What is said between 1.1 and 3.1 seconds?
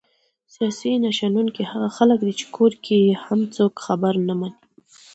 شنونکي هغه خلک دي چې کور کې